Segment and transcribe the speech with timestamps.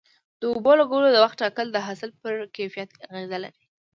[0.39, 3.63] د اوبو لګولو د وخت ټاکل د حاصل پر کیفیت اغیزه لري.